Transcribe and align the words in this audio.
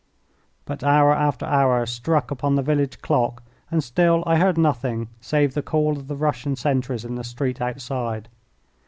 But 0.65 0.83
hour 0.83 1.13
after 1.13 1.45
hour 1.45 1.85
struck 1.85 2.31
upon 2.31 2.55
the 2.55 2.63
village 2.63 3.03
clock, 3.03 3.43
and 3.69 3.83
still 3.83 4.23
I 4.25 4.37
heard 4.37 4.57
nothing 4.57 5.09
save 5.19 5.53
the 5.53 5.61
call 5.61 5.91
of 5.95 6.07
the 6.07 6.15
Russian 6.15 6.55
sentries 6.55 7.05
in 7.05 7.13
the 7.13 7.23
street 7.23 7.61
outside. 7.61 8.27